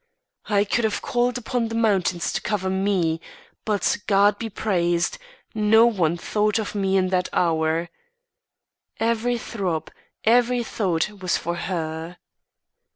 [0.49, 3.21] I could have called upon the mountains to cover me;
[3.65, 5.19] but God be praised
[5.53, 7.87] no one thought of me in that hour.
[8.99, 9.91] Every throb,
[10.23, 12.17] every thought was for her.